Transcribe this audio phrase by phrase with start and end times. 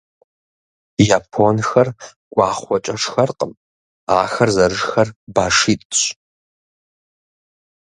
[1.17, 1.87] Японхэр
[2.33, 3.51] гуахъуэкӏэ шхэркъым,
[4.19, 6.01] ахэр зэрышхэр башитӏщ.